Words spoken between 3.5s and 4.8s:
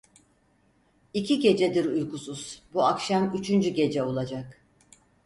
gece olacak…